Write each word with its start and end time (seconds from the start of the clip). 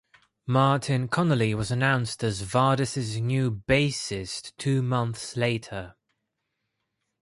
Martin 0.47 1.07
Connolly 1.07 1.53
was 1.53 1.69
announced 1.69 2.23
as 2.23 2.41
Vardis' 2.41 3.21
new 3.21 3.51
bassist 3.51 4.51
two 4.57 4.81
months 4.81 5.37
later. 5.37 5.95